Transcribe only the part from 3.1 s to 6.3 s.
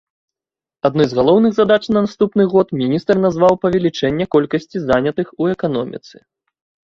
назваў павелічэнне колькасці занятых у эканоміцы.